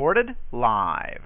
[0.00, 1.20] Recorded live.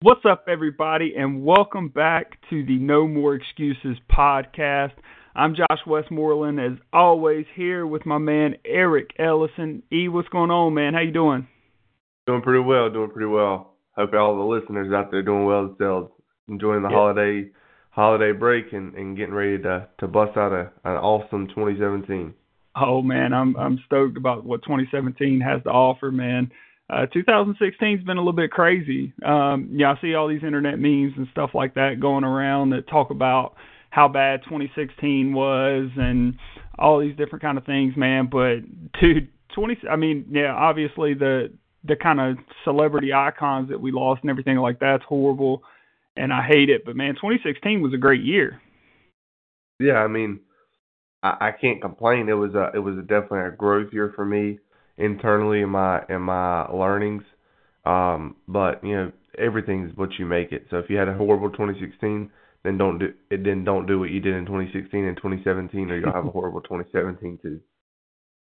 [0.00, 4.92] What's up, everybody, and welcome back to the No More Excuses podcast.
[5.34, 9.82] I'm Josh Westmoreland, as always, here with my man Eric Ellison.
[9.92, 10.94] E, what's going on, man?
[10.94, 11.46] How you doing?
[12.26, 13.74] Doing pretty well, doing pretty well.
[13.96, 16.12] Hope all the listeners out there doing well themselves,
[16.48, 16.96] enjoying the Yeah.
[16.96, 17.50] holiday
[17.90, 22.32] holiday break and, and getting ready to to bust out a an awesome 2017.
[22.76, 26.50] Oh man, I'm I'm stoked about what 2017 has to offer, man.
[26.88, 29.12] Uh, 2016's been a little bit crazy.
[29.24, 32.88] Um, yeah, I see all these internet memes and stuff like that going around that
[32.88, 33.54] talk about
[33.90, 36.36] how bad 2016 was and
[36.78, 38.28] all these different kind of things, man.
[38.30, 38.60] But
[39.00, 41.52] dude, 20, I mean, yeah, obviously the
[41.84, 45.62] the kind of celebrity icons that we lost and everything like that's horrible,
[46.16, 46.84] and I hate it.
[46.84, 48.60] But man, 2016 was a great year.
[49.78, 50.40] Yeah, I mean,
[51.22, 52.28] I, I can't complain.
[52.28, 54.58] It was a it was a definitely a growth year for me
[54.96, 57.22] internally in my in my learnings.
[57.84, 60.66] Um, but you know, everything's what you make it.
[60.70, 62.30] So if you had a horrible 2016,
[62.62, 63.44] then don't do it.
[63.44, 66.60] Then don't do what you did in 2016 and 2017, or you'll have a horrible
[66.60, 67.60] 2017 too.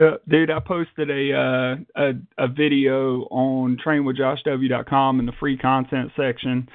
[0.02, 6.12] Uh, dude, I posted a uh, a a video on trainwithjoshw.com in the free content
[6.18, 6.68] section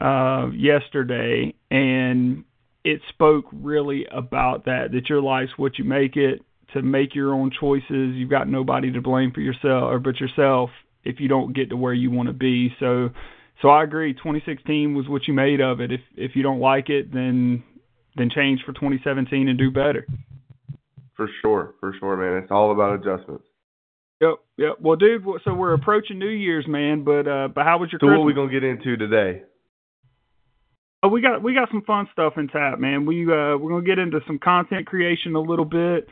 [0.00, 2.44] uh, yesterday, and
[2.84, 4.92] it spoke really about that.
[4.92, 6.42] That your life's what you make it.
[6.74, 10.70] To make your own choices, you've got nobody to blame for yourself or but yourself
[11.04, 12.74] if you don't get to where you want to be.
[12.80, 13.10] So,
[13.60, 14.14] so I agree.
[14.14, 15.92] 2016 was what you made of it.
[15.92, 17.62] If if you don't like it, then
[18.16, 20.06] then change for 2017 and do better.
[21.14, 22.42] For sure, for sure, man.
[22.42, 23.44] It's all about adjustments.
[24.22, 24.72] Yep, yep.
[24.80, 27.04] Well, dude, so we're approaching New Year's, man.
[27.04, 28.18] But uh, but how was your So Christmas?
[28.18, 29.42] what we gonna get into today?
[31.02, 33.06] Oh, we got we got some fun stuff in tap, man.
[33.06, 36.08] We uh we're gonna get into some content creation a little bit,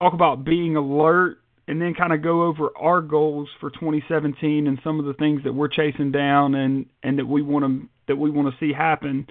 [0.00, 4.78] talk about being alert, and then kind of go over our goals for 2017 and
[4.84, 8.16] some of the things that we're chasing down and and that we want to that
[8.16, 9.26] we want to see happen.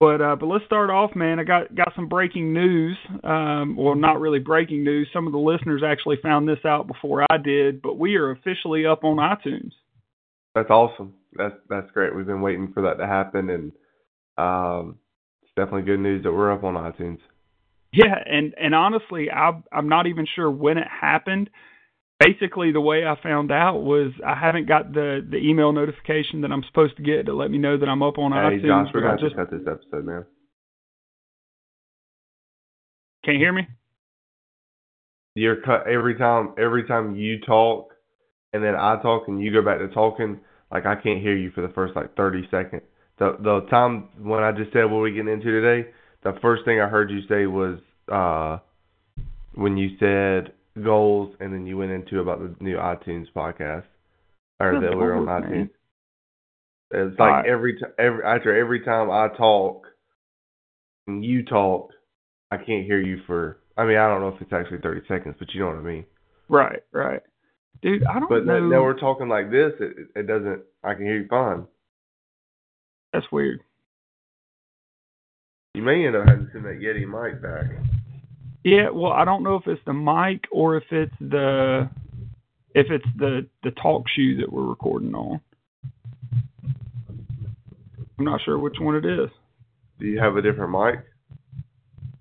[0.00, 1.38] But uh, but let's start off, man.
[1.38, 2.96] I got got some breaking news.
[3.22, 5.08] Um, well, not really breaking news.
[5.12, 7.80] Some of the listeners actually found this out before I did.
[7.80, 9.70] But we are officially up on iTunes.
[10.54, 11.14] That's awesome.
[11.32, 12.14] That's that's great.
[12.14, 13.72] We've been waiting for that to happen, and
[14.38, 14.98] um,
[15.42, 17.18] it's definitely good news that we're up on iTunes.
[17.92, 21.48] Yeah, and and honestly, I I'm not even sure when it happened.
[22.18, 26.50] Basically, the way I found out was I haven't got the the email notification that
[26.50, 28.66] I'm supposed to get to let me know that I'm up on Hey, iTunes.
[28.66, 30.24] Josh, we're I gonna just to cut this episode, man.
[33.24, 33.68] can't hear me.
[35.36, 36.54] You're cut every time.
[36.58, 37.92] Every time you talk,
[38.52, 40.40] and then I talk, and you go back to talking.
[40.72, 42.82] Like I can't hear you for the first like 30 seconds.
[43.18, 45.88] The the time when I just said what we're getting into today,
[46.24, 47.78] the first thing I heard you say was
[48.10, 48.58] uh
[49.54, 50.52] when you said
[50.82, 53.84] goals, and then you went into about the new iTunes podcast,
[54.58, 55.50] or that we were on iTunes.
[55.50, 55.70] man.
[56.90, 57.46] It's like Alright.
[57.46, 59.86] every t- every after every time I talk
[61.06, 61.90] and you talk,
[62.50, 63.58] I can't hear you for.
[63.76, 65.80] I mean, I don't know if it's actually 30 seconds, but you know what I
[65.82, 66.04] mean.
[66.48, 67.20] Right, right,
[67.82, 68.04] dude.
[68.04, 68.60] I don't But know.
[68.60, 69.72] now, now we're talking like this.
[69.80, 70.62] It, it doesn't.
[70.84, 71.66] I can hear you fine.
[73.14, 73.60] That's weird.
[75.74, 77.64] You may end up having to send that Yeti mic back.
[78.64, 81.88] Yeah, well, I don't know if it's the mic or if it's the
[82.74, 85.40] if it's the the talk shoe that we're recording on.
[88.18, 89.30] I'm not sure which one it is.
[90.00, 91.04] Do you have a different mic?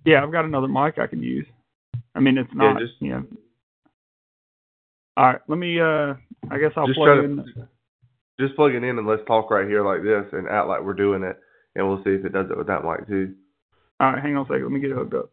[0.06, 1.48] Yeah, I've got another mic I can use.
[2.14, 2.74] I mean, it's not.
[2.80, 3.22] Yeah, just- yeah.
[5.18, 5.80] All right, let me.
[5.80, 6.14] uh
[6.52, 7.38] I guess I'll plug in.
[7.38, 7.68] to
[8.44, 10.94] just plug it in and let's talk right here like this and act like we're
[10.94, 11.38] doing it,
[11.76, 13.34] and we'll see if it does it with that mic too.
[14.00, 14.64] All right, hang on a second.
[14.64, 15.32] Let me get it hooked up.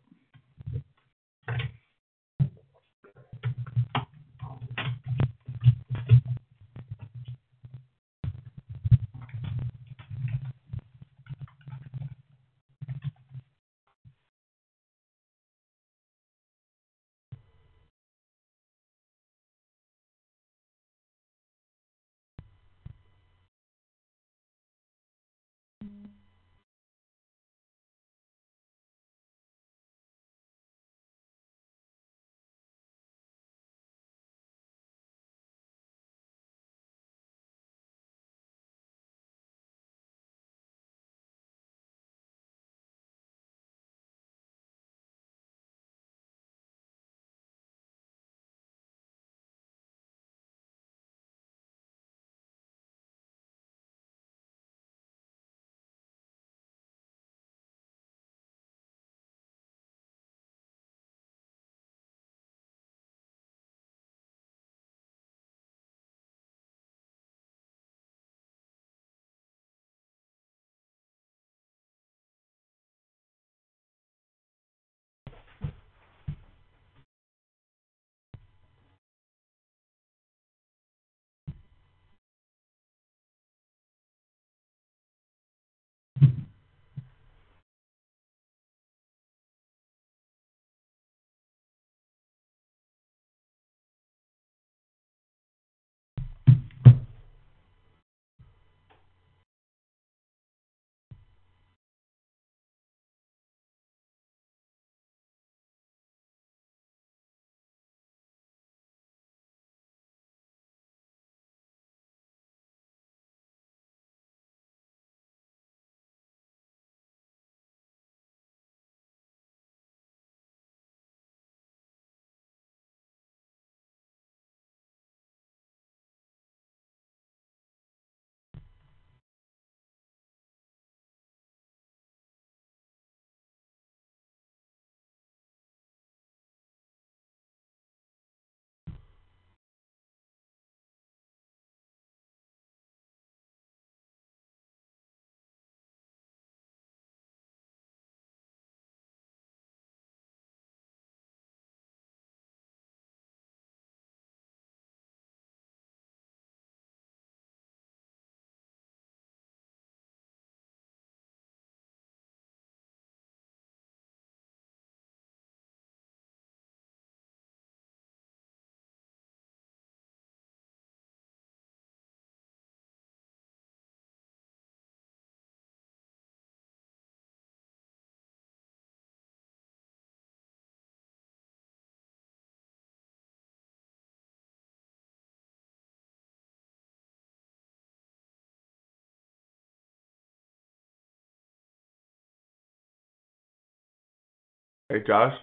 [194.91, 195.39] Hey, Josh.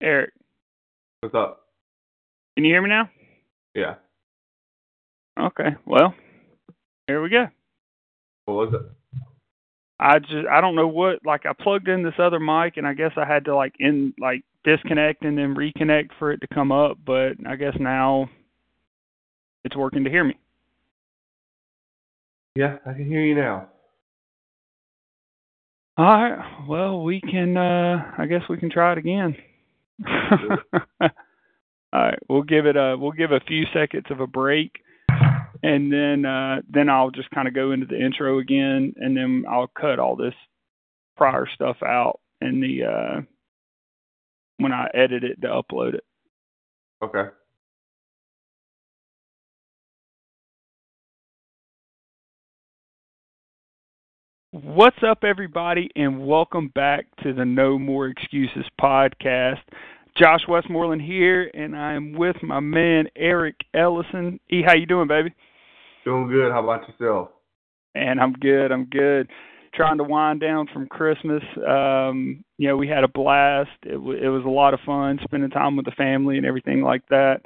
[0.00, 0.32] Eric,
[1.20, 1.66] What's up?
[2.56, 3.10] can you hear me now?
[3.74, 3.94] Yeah.
[5.38, 5.76] Okay.
[5.86, 6.14] Well,
[7.06, 7.46] here we go.
[8.46, 9.20] What was it?
[10.00, 12.94] I just I don't know what like I plugged in this other mic and I
[12.94, 16.70] guess I had to like in like disconnect and then reconnect for it to come
[16.70, 18.28] up, but I guess now
[19.64, 20.34] it's working to hear me.
[22.54, 23.68] Yeah, I can hear you now.
[25.96, 26.66] All right.
[26.68, 29.36] Well, we can uh I guess we can try it again.
[31.00, 31.10] All
[31.92, 34.72] right, we'll give it a we'll give a few seconds of a break
[35.62, 39.44] and then uh then I'll just kind of go into the intro again and then
[39.48, 40.34] I'll cut all this
[41.16, 43.20] prior stuff out in the uh
[44.58, 46.04] when I edit it to upload it.
[47.02, 47.30] Okay.
[54.64, 59.60] What's up, everybody, and welcome back to the No More Excuses podcast.
[60.16, 64.40] Josh Westmoreland here, and I am with my man Eric Ellison.
[64.50, 65.32] E, how you doing, baby?
[66.04, 66.50] Doing good.
[66.50, 67.28] How about yourself?
[67.94, 68.72] And I'm good.
[68.72, 69.28] I'm good.
[69.74, 71.42] Trying to wind down from Christmas.
[71.64, 73.70] Um, you know, we had a blast.
[73.84, 76.82] It, w- it was a lot of fun spending time with the family and everything
[76.82, 77.42] like that.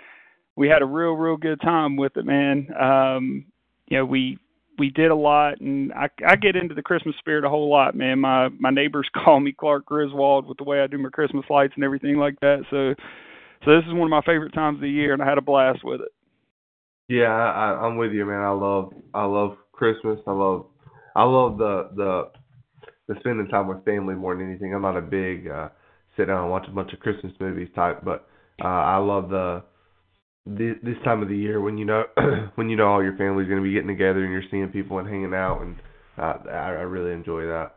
[0.56, 2.68] We had a real, real good time with it, man.
[2.80, 3.44] Um,
[3.88, 4.38] you know, we
[4.78, 7.94] we did a lot, and I, I get into the Christmas spirit a whole lot,
[7.94, 8.20] man.
[8.20, 11.74] My my neighbors call me Clark Griswold with the way I do my Christmas lights
[11.76, 12.62] and everything like that.
[12.70, 12.94] So,
[13.64, 15.42] so this is one of my favorite times of the year, and I had a
[15.42, 16.12] blast with it.
[17.08, 18.40] Yeah, I, I'm with you, man.
[18.40, 20.18] I love I love Christmas.
[20.26, 20.66] I love
[21.14, 22.30] I love the the
[23.08, 24.74] the spending time with family more than anything.
[24.74, 25.68] I'm not a big uh
[26.16, 28.28] sit down and watch a bunch of Christmas movies type, but
[28.62, 29.64] uh I love the
[30.46, 32.04] this, this time of the year when you know
[32.56, 34.98] when you know all your family's going to be getting together and you're seeing people
[34.98, 35.76] and hanging out and
[36.18, 37.76] uh, I, I really enjoy that.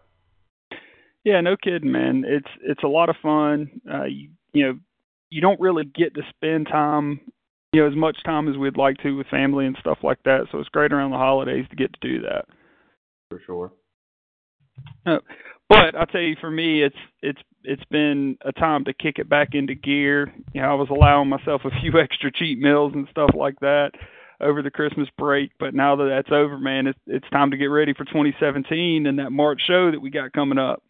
[1.24, 2.24] Yeah, no kidding, man.
[2.26, 3.82] It's it's a lot of fun.
[3.92, 4.80] Uh, you you know,
[5.30, 7.20] you don't really get to spend time,
[7.74, 10.48] you know, as much time as we'd like to with family and stuff like that.
[10.52, 12.46] So it's great around the holidays to get to do that.
[13.30, 13.72] For sure.
[15.70, 19.28] But I tell you, for me, it's it's it's been a time to kick it
[19.30, 20.32] back into gear.
[20.54, 23.92] You know, I was allowing myself a few extra cheat meals and stuff like that
[24.42, 25.52] over the Christmas break.
[25.60, 29.20] But now that that's over, man, it's it's time to get ready for 2017 and
[29.20, 30.84] that March show that we got coming up.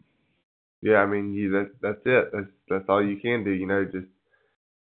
[0.82, 2.30] Yeah, I mean, you that's that's it.
[2.32, 3.50] That's that's all you can do.
[3.50, 4.08] You know, just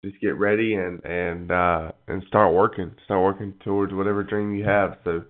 [0.05, 2.93] just get ready and and uh and start working.
[3.05, 4.99] Start working towards whatever dream you have.
[5.05, 5.23] So,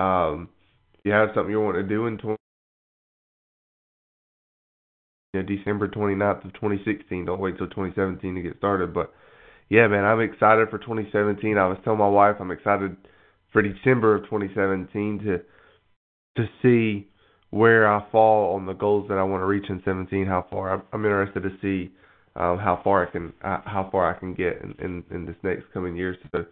[0.00, 0.48] um,
[0.94, 2.36] if you have something you want to do in 20,
[5.32, 7.24] you know, December 29th of 2016.
[7.24, 8.94] Don't wait till 2017 to get started.
[8.94, 9.12] But
[9.68, 11.58] yeah, man, I'm excited for 2017.
[11.58, 12.96] I was telling my wife I'm excited
[13.52, 15.40] for December of 2017 to
[16.36, 17.08] to see
[17.50, 20.26] where I fall on the goals that I want to reach in 17.
[20.26, 21.92] How far I'm, I'm interested to see
[22.36, 25.36] um, how far I can uh, how far I can get in, in, in this
[25.42, 26.16] next coming year.
[26.32, 26.44] So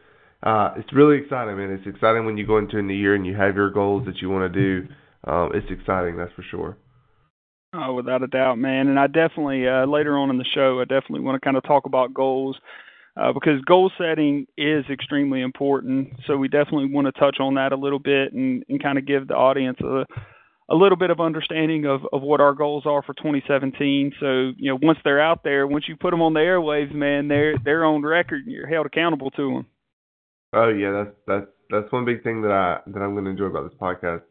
[0.43, 1.71] uh, it's really exciting, man.
[1.71, 4.17] It's exciting when you go into a new year and you have your goals that
[4.21, 4.89] you want to do.
[5.25, 6.77] Um, it's exciting, that's for sure.
[7.73, 8.89] Oh, without a doubt, man.
[8.89, 11.65] And I definitely uh, later on in the show, I definitely want to kind of
[11.65, 12.57] talk about goals
[13.17, 16.11] uh, because goal setting is extremely important.
[16.27, 19.07] So we definitely want to touch on that a little bit and, and kind of
[19.07, 20.05] give the audience a
[20.69, 24.13] a little bit of understanding of, of what our goals are for 2017.
[24.19, 27.29] So you know, once they're out there, once you put them on the airwaves, man,
[27.29, 29.67] they're they're on record and you're held accountable to them.
[30.53, 33.45] Oh yeah, that's that's that's one big thing that I that I'm going to enjoy
[33.45, 34.23] about this podcast,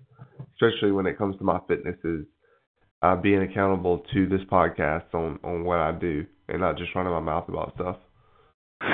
[0.55, 2.25] especially when it comes to my fitness is
[3.01, 7.13] uh, being accountable to this podcast on on what I do and not just running
[7.13, 7.97] my mouth about stuff.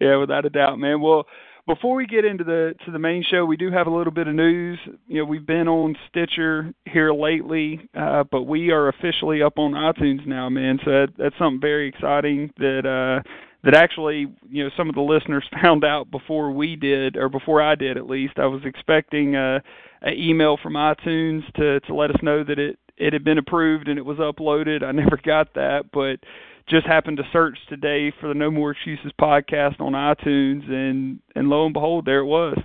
[0.00, 1.00] yeah, without a doubt, man.
[1.00, 1.26] Well,
[1.66, 4.26] before we get into the to the main show, we do have a little bit
[4.26, 4.78] of news.
[5.06, 9.72] You know, we've been on Stitcher here lately, uh, but we are officially up on
[9.72, 10.78] iTunes now, man.
[10.84, 13.28] So that, that's something very exciting that uh,
[13.64, 17.60] that actually, you know, some of the listeners found out before we did, or before
[17.62, 18.34] I did at least.
[18.38, 19.62] I was expecting a,
[20.02, 23.88] an email from iTunes to to let us know that it it had been approved
[23.88, 24.82] and it was uploaded.
[24.82, 26.20] I never got that, but
[26.68, 31.48] just happened to search today for the No More Excuses podcast on iTunes, and and
[31.48, 32.58] lo and behold, there it was.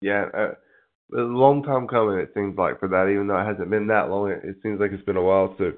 [0.00, 0.54] Yeah, uh,
[1.14, 2.18] a long time coming.
[2.18, 4.80] It seems like for that, even though it hasn't been that long, it, it seems
[4.80, 5.54] like it's been a while.
[5.58, 5.72] So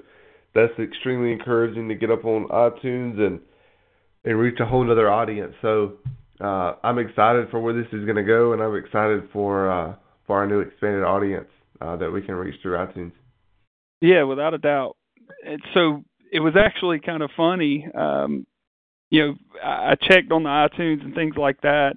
[0.53, 3.39] that's extremely encouraging to get up on iTunes and
[4.25, 5.53] and reach a whole other audience.
[5.61, 5.93] So
[6.41, 9.95] uh, I'm excited for where this is going to go, and I'm excited for uh,
[10.27, 11.47] for our new expanded audience
[11.81, 13.11] uh, that we can reach through iTunes.
[14.01, 14.97] Yeah, without a doubt.
[15.45, 17.87] And so it was actually kind of funny.
[17.95, 18.45] Um,
[19.09, 21.95] you know, I checked on the iTunes and things like that,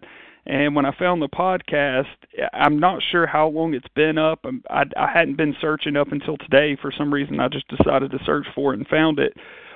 [0.49, 2.07] and when I found the podcast,
[2.55, 4.45] I'm not sure how long it's been up.
[4.71, 7.39] I, I hadn't been searching up until today for some reason.
[7.39, 9.35] I just decided to search for it and found it.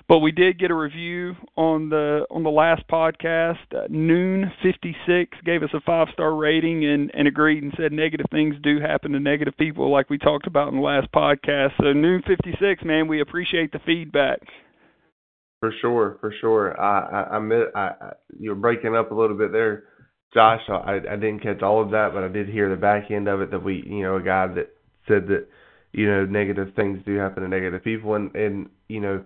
[0.09, 3.59] But we did get a review on the on the last podcast.
[3.75, 7.93] Uh, Noon fifty six gave us a five star rating and and agreed and said
[7.93, 11.71] negative things do happen to negative people, like we talked about in the last podcast.
[11.81, 14.41] So Noon fifty six, man, we appreciate the feedback.
[15.61, 16.81] For sure, for sure.
[16.81, 19.85] I I, I, admit, I, I you're breaking up a little bit there,
[20.35, 20.63] Josh.
[20.69, 23.41] I I didn't catch all of that, but I did hear the back end of
[23.41, 24.71] it that we you know a guy that
[25.07, 25.47] said that
[25.93, 29.25] you know negative things do happen to negative people and and you know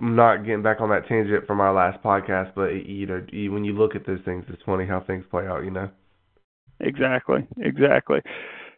[0.00, 3.72] not getting back on that tangent from our last podcast, but you know, when you
[3.72, 5.64] look at those things, it's funny how things play out.
[5.64, 5.90] You know.
[6.80, 7.46] Exactly.
[7.58, 8.20] Exactly.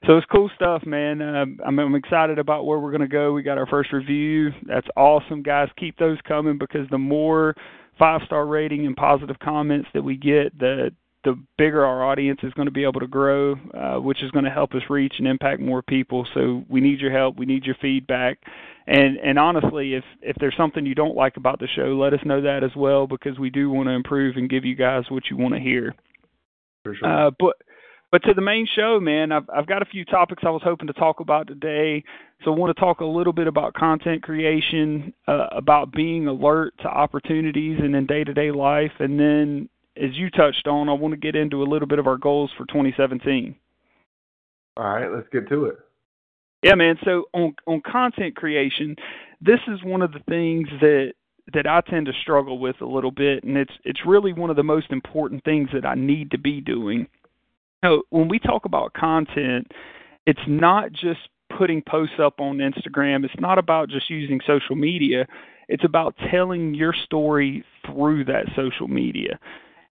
[0.07, 1.23] So it's cool stuff, man.
[1.23, 3.33] Um, I'm, I'm excited about where we're going to go.
[3.33, 4.51] We got our first review.
[4.67, 5.69] That's awesome, guys.
[5.79, 7.55] Keep those coming because the more
[7.99, 10.91] five star rating and positive comments that we get, the
[11.27, 14.45] the bigger our audience is going to be able to grow, uh, which is going
[14.45, 16.25] to help us reach and impact more people.
[16.33, 17.37] So we need your help.
[17.37, 18.39] We need your feedback.
[18.87, 22.21] And and honestly, if if there's something you don't like about the show, let us
[22.25, 25.25] know that as well because we do want to improve and give you guys what
[25.29, 25.93] you want to hear.
[26.85, 27.27] For sure.
[27.27, 27.57] Uh, but
[28.13, 30.87] but to the main show, man, I've I've got a few topics I was hoping
[30.87, 32.05] to talk about today.
[32.45, 36.75] So I want to talk a little bit about content creation, uh, about being alert
[36.83, 41.19] to opportunities and in day-to-day life, and then as you touched on, I want to
[41.19, 43.57] get into a little bit of our goals for 2017.
[44.77, 45.79] All right, let's get to it.
[46.63, 46.97] Yeah, man.
[47.05, 48.97] So on on content creation,
[49.41, 51.13] this is one of the things that
[51.55, 54.57] that I tend to struggle with a little bit, and it's it's really one of
[54.57, 57.07] the most important things that I need to be doing.
[57.85, 59.71] So when we talk about content,
[60.27, 61.21] it's not just
[61.57, 63.25] putting posts up on Instagram.
[63.25, 65.27] It's not about just using social media.
[65.69, 69.39] It's about telling your story through that social media.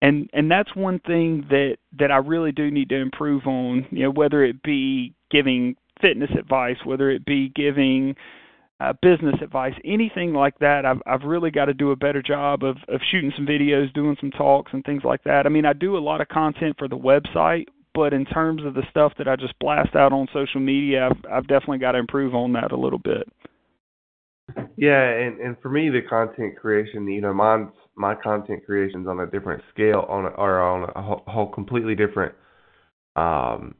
[0.05, 4.03] And and that's one thing that that I really do need to improve on, you
[4.03, 8.15] know, whether it be giving fitness advice, whether it be giving
[8.79, 10.85] uh, business advice, anything like that.
[10.85, 14.15] I've I've really got to do a better job of of shooting some videos, doing
[14.19, 15.47] some talks and things like that.
[15.47, 18.75] I mean, I do a lot of content for the website, but in terms of
[18.75, 21.97] the stuff that I just blast out on social media, I've I've definitely got to
[21.97, 23.27] improve on that a little bit.
[24.77, 29.19] Yeah, and and for me, the content creation, you know, mine's my content creation's on
[29.19, 32.33] a different scale, on a, or on a whole, whole completely different
[33.15, 33.75] um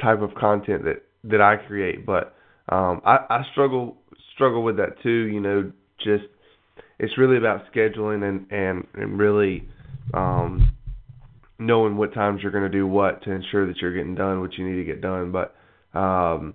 [0.00, 2.34] type of content that that I create, but
[2.68, 3.96] um, I, I struggle
[4.34, 5.26] struggle with that too.
[5.28, 6.24] You know, just
[6.98, 9.68] it's really about scheduling and and and really
[10.14, 10.72] um,
[11.58, 14.54] knowing what times you're going to do what to ensure that you're getting done what
[14.54, 15.32] you need to get done.
[15.32, 15.54] But
[15.98, 16.54] um,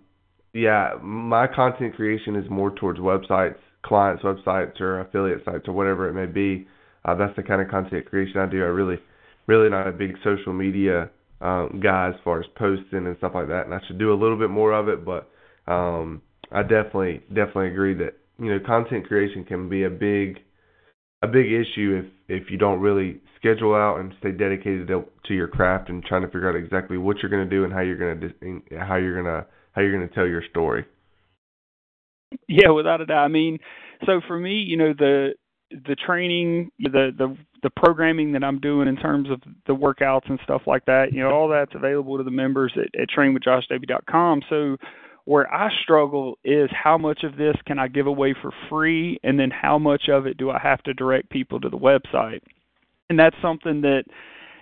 [0.53, 6.09] yeah, my content creation is more towards websites, clients' websites, or affiliate sites, or whatever
[6.09, 6.67] it may be.
[7.05, 8.63] Uh, that's the kind of content creation I do.
[8.63, 8.97] I really,
[9.45, 11.09] really not a big social media
[11.41, 13.65] um, guy as far as posting and stuff like that.
[13.65, 15.29] And I should do a little bit more of it, but
[15.71, 16.21] um,
[16.51, 20.39] I definitely definitely agree that you know content creation can be a big
[21.21, 25.33] a big issue if if you don't really schedule out and stay dedicated to, to
[25.33, 27.81] your craft and trying to figure out exactly what you're going to do and how
[27.81, 29.45] you're going to how you're going to
[29.77, 30.85] how you're going to tell your story.
[32.47, 33.23] Yeah, without a doubt.
[33.23, 33.59] I mean,
[34.05, 35.35] so for me, you know, the
[35.69, 40.39] the training, the the the programming that I'm doing in terms of the workouts and
[40.43, 44.41] stuff like that, you know, all that's available to the members at, at trainwithjoshw.com.
[44.49, 44.77] So
[45.25, 49.39] where I struggle is how much of this can I give away for free, and
[49.39, 52.41] then how much of it do I have to direct people to the website?
[53.09, 54.03] And that's something that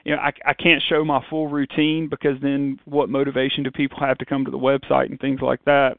[0.05, 3.99] you know, I, I can't show my full routine because then what motivation do people
[3.99, 5.97] have to come to the website and things like that?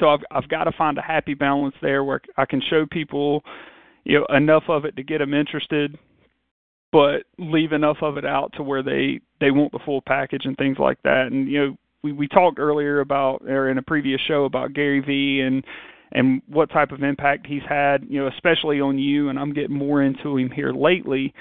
[0.00, 3.42] So I've I've got to find a happy balance there where I can show people,
[4.04, 5.98] you know, enough of it to get them interested,
[6.92, 10.56] but leave enough of it out to where they they want the full package and
[10.56, 11.28] things like that.
[11.30, 15.00] And you know, we we talked earlier about or in a previous show about Gary
[15.00, 15.64] Vee and
[16.12, 19.28] and what type of impact he's had, you know, especially on you.
[19.28, 21.34] And I'm getting more into him here lately.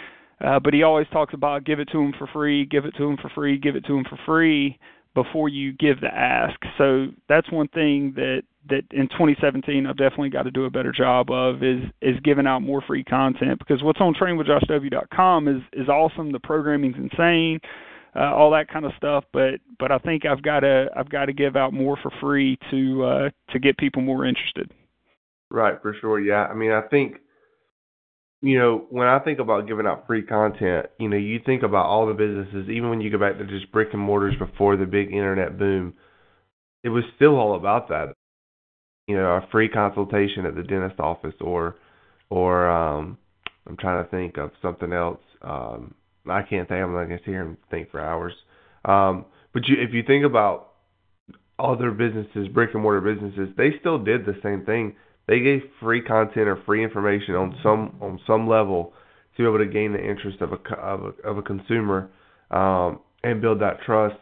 [0.43, 3.03] Uh, but he always talks about give it to him for free, give it to
[3.03, 4.77] him for free, give it to him for free
[5.13, 6.59] before you give the ask.
[6.77, 10.91] So that's one thing that that in 2017 I've definitely got to do a better
[10.91, 15.87] job of is is giving out more free content because what's on trainwithjoshw.com is is
[15.87, 16.31] awesome.
[16.31, 17.59] The programming's insane,
[18.15, 19.23] uh, all that kind of stuff.
[19.31, 22.57] But but I think I've got to I've got to give out more for free
[22.71, 24.69] to uh, to get people more interested.
[25.49, 26.19] Right, for sure.
[26.19, 27.17] Yeah, I mean, I think
[28.45, 31.87] you know, when I think about giving out free content, you know, you think about
[31.87, 34.85] all the businesses, even when you go back to just brick and mortars before the
[34.85, 35.95] big internet boom,
[36.83, 38.13] it was still all about that.
[39.07, 41.77] You know, a free consultation at the dentist office or
[42.29, 43.17] or um
[43.65, 45.21] I'm trying to think of something else.
[45.41, 45.95] Um
[46.29, 48.33] I can't think I'm not gonna sit here and think for hours.
[48.83, 50.73] Um but you if you think about
[51.57, 54.95] other businesses, brick and mortar businesses, they still did the same thing
[55.27, 58.93] they gave free content or free information on some on some level
[59.35, 62.09] to be able to gain the interest of a of a, of a consumer
[62.51, 64.15] um, and build that trust.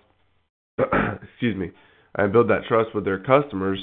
[0.79, 1.71] excuse me,
[2.15, 3.79] and build that trust with their customers.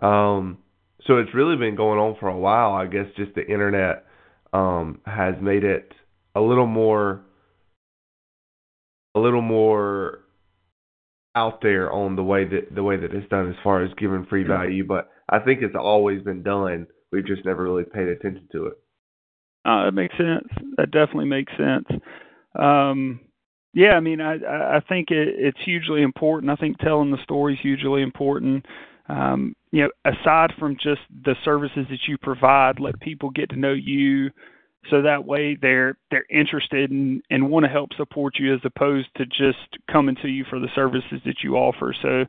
[0.00, 0.58] Um,
[1.06, 2.72] so it's really been going on for a while.
[2.72, 4.04] I guess just the internet
[4.52, 5.92] um, has made it
[6.34, 7.22] a little more
[9.14, 10.20] a little more
[11.34, 14.26] out there on the way that the way that it's done as far as giving
[14.28, 16.86] free value, but I think it's always been done.
[17.12, 18.74] We've just never really paid attention to it.
[19.64, 20.48] Uh, that makes sense.
[20.76, 21.86] That definitely makes sense.
[22.58, 23.20] Um,
[23.72, 24.34] yeah, I mean, I
[24.76, 26.50] I think it, it's hugely important.
[26.50, 28.66] I think telling the story is hugely important.
[29.08, 33.56] Um, you know, aside from just the services that you provide, let people get to
[33.56, 34.30] know you,
[34.88, 39.08] so that way they're they're interested and and want to help support you as opposed
[39.16, 41.94] to just coming to you for the services that you offer.
[42.02, 42.24] So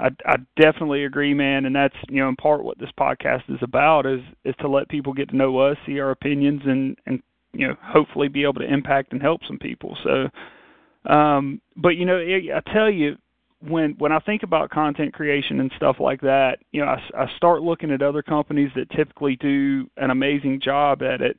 [0.00, 3.60] I, I definitely agree, man, and that's you know in part what this podcast is
[3.62, 7.22] about is is to let people get to know us, see our opinions, and and
[7.52, 9.96] you know hopefully be able to impact and help some people.
[10.02, 13.16] So, um, but you know I tell you
[13.60, 17.36] when when I think about content creation and stuff like that, you know I, I
[17.36, 21.38] start looking at other companies that typically do an amazing job at it.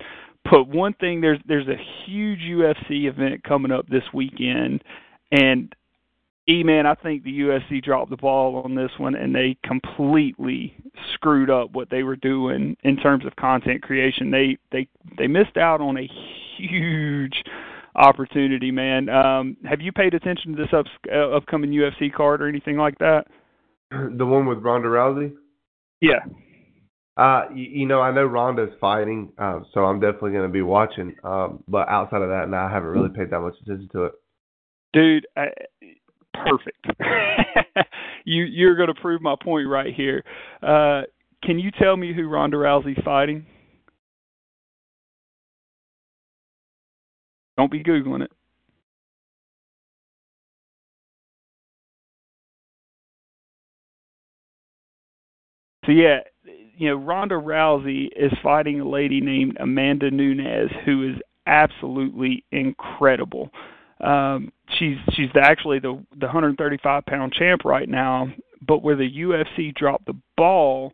[0.49, 4.83] But one thing there's there's a huge UFC event coming up this weekend,
[5.31, 5.73] and
[6.49, 10.75] E man, I think the UFC dropped the ball on this one and they completely
[11.13, 14.29] screwed up what they were doing in terms of content creation.
[14.29, 16.09] They they they missed out on a
[16.57, 17.43] huge
[17.95, 19.07] opportunity, man.
[19.07, 22.97] Um, have you paid attention to this up, uh, upcoming UFC card or anything like
[22.99, 23.25] that?
[24.17, 25.33] The one with Ronda Rousey?
[26.01, 26.25] Yeah.
[27.15, 30.63] Uh, you, you know, I know Ronda's fighting, uh, so I'm definitely going to be
[30.63, 31.15] watching.
[31.23, 34.13] Um, but outside of that, now I haven't really paid that much attention to it.
[34.93, 35.47] Dude, I,
[36.33, 36.85] perfect.
[38.25, 40.23] you you're going to prove my point right here.
[40.61, 41.03] Uh,
[41.43, 43.45] can you tell me who Ronda Rousey's fighting?
[47.57, 48.31] Don't be googling it.
[55.85, 56.19] So yeah,
[56.77, 63.49] you know Ronda Rousey is fighting a lady named Amanda Nunes who is absolutely incredible.
[64.03, 68.31] Um, she's she's actually the the 135 pound champ right now.
[68.65, 70.93] But where the UFC dropped the ball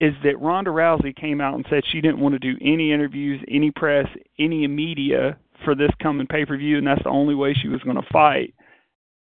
[0.00, 3.42] is that Ronda Rousey came out and said she didn't want to do any interviews,
[3.48, 4.06] any press,
[4.38, 7.82] any media for this coming pay per view, and that's the only way she was
[7.82, 8.54] going to fight.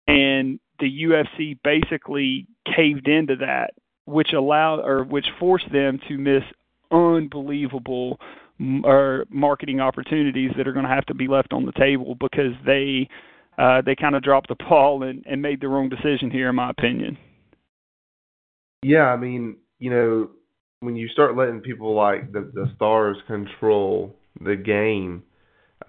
[0.07, 3.71] And the UFC basically caved into that,
[4.05, 6.43] which allowed or which forced them to miss
[6.91, 8.19] unbelievable
[8.83, 12.53] or marketing opportunities that are going to have to be left on the table because
[12.65, 13.07] they
[13.57, 16.55] uh, they kind of dropped the ball and, and made the wrong decision here, in
[16.55, 17.17] my opinion.
[18.81, 20.29] Yeah, I mean, you know,
[20.79, 25.23] when you start letting people like the the stars control the game,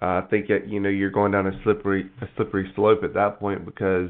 [0.01, 3.13] uh, I think that you know you're going down a slippery a slippery slope at
[3.13, 4.09] that point because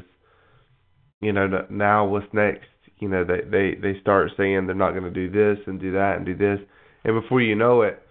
[1.20, 2.66] you know now what's next?
[2.98, 5.92] You know they they they start saying they're not going to do this and do
[5.92, 6.58] that and do this,
[7.04, 8.02] and before you know it,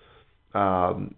[0.53, 1.15] um,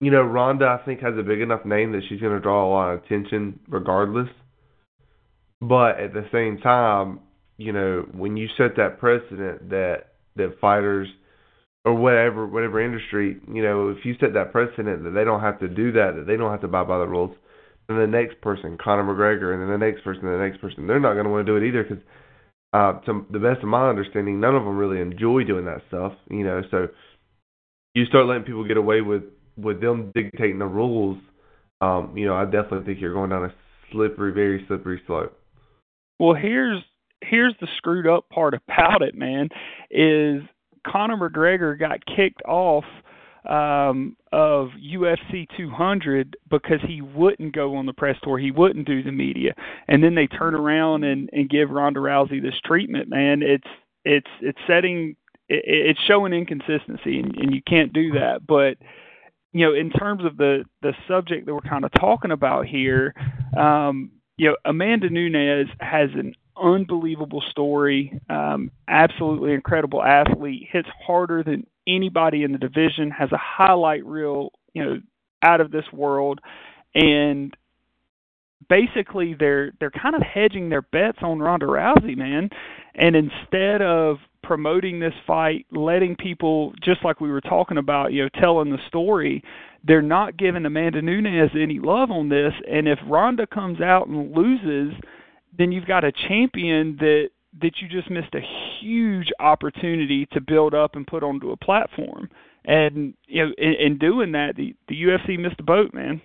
[0.00, 2.66] you know, Ronda, I think, has a big enough name that she's going to draw
[2.66, 4.28] a lot of attention regardless.
[5.60, 7.20] But at the same time,
[7.56, 11.06] you know, when you set that precedent that that fighters
[11.84, 15.60] or whatever whatever industry, you know, if you set that precedent that they don't have
[15.60, 17.36] to do that, that they don't have to abide by the rules,
[17.86, 20.86] then the next person, Conor McGregor, and then the next person, and the next person.
[20.86, 22.02] They're not going to want to do it either because,
[22.72, 26.12] uh, to the best of my understanding, none of them really enjoy doing that stuff.
[26.30, 26.88] You know, so
[27.94, 29.22] you start letting people get away with
[29.56, 31.18] with them dictating the rules.
[31.80, 33.54] Um, you know, I definitely think you're going down a
[33.90, 35.36] slippery, very slippery slope.
[36.18, 36.82] Well, here's
[37.20, 39.48] here's the screwed up part about it, man.
[39.90, 40.42] Is
[40.86, 42.84] Conor McGregor got kicked off
[43.48, 49.02] um, of UFC 200 because he wouldn't go on the press tour, he wouldn't do
[49.02, 49.52] the media,
[49.88, 53.08] and then they turn around and and give Ronda Rousey this treatment.
[53.08, 53.68] Man, it's
[54.04, 55.16] it's it's setting
[55.48, 58.46] it, it's showing inconsistency, and, and you can't do that.
[58.46, 58.78] But
[59.52, 63.14] you know, in terms of the the subject that we're kind of talking about here,
[63.56, 71.42] um, you know, Amanda Nunes has an unbelievable story, um, absolutely incredible athlete, hits harder
[71.42, 75.00] than anybody in the division, has a highlight reel, you know,
[75.42, 76.40] out of this world,
[76.94, 77.56] and
[78.68, 82.48] basically they're they're kind of hedging their bets on Ronda Rousey, man.
[82.94, 88.22] And instead of promoting this fight, letting people just like we were talking about, you
[88.22, 89.42] know, telling the story,
[89.84, 92.52] they're not giving Amanda Nunes any love on this.
[92.70, 94.94] And if Ronda comes out and loses,
[95.56, 97.28] then you've got a champion that
[97.60, 98.40] that you just missed a
[98.80, 102.30] huge opportunity to build up and put onto a platform.
[102.64, 106.22] And you know, in, in doing that, the the UFC missed the boat, man.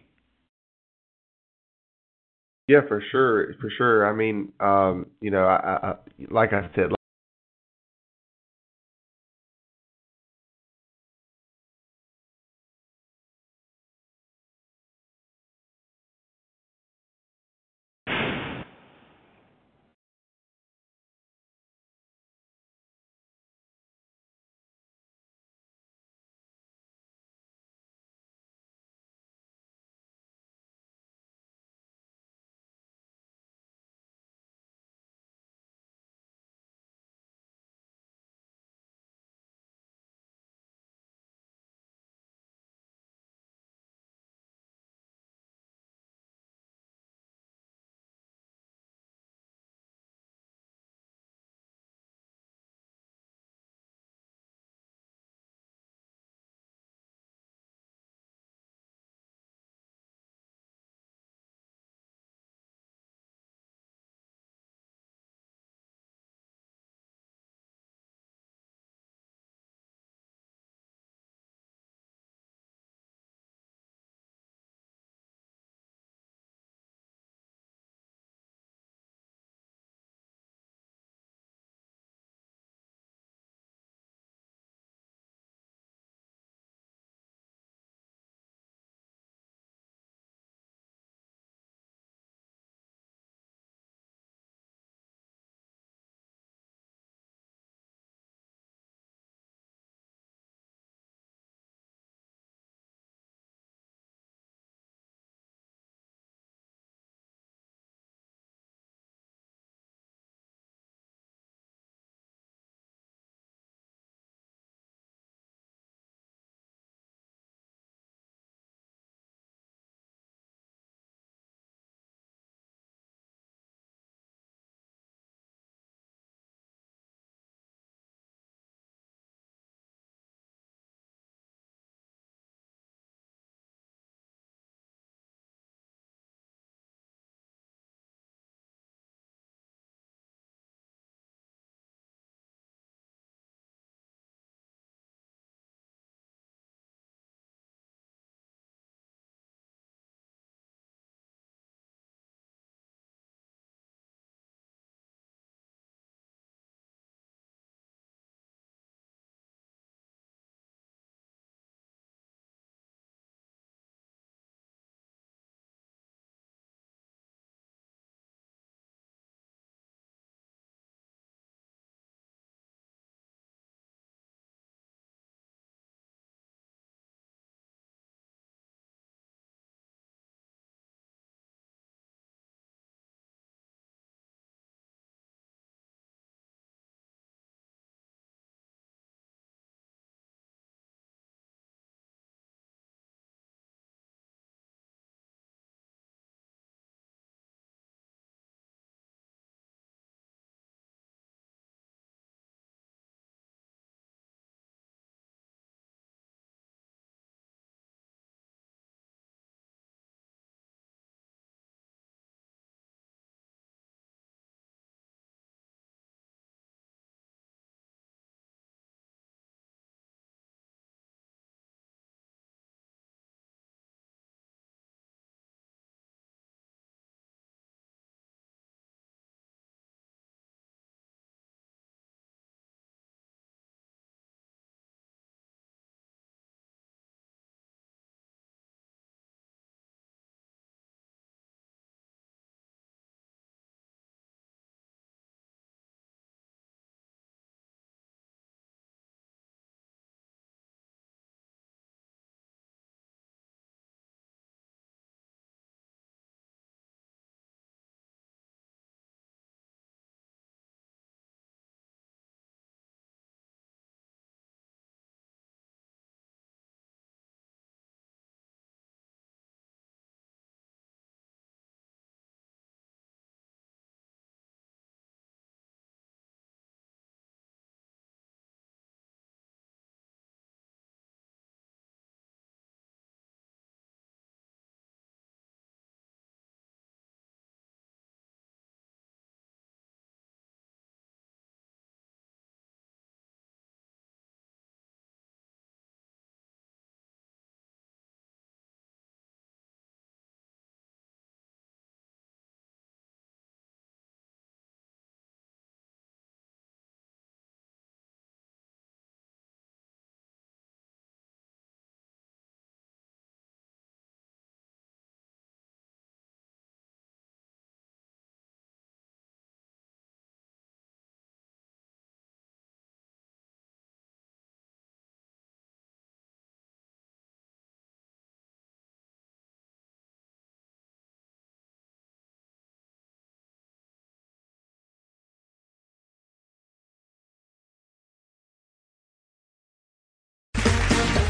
[2.67, 4.07] Yeah, for sure, for sure.
[4.07, 5.93] I mean, um, you know, I, I,
[6.29, 6.91] like I said,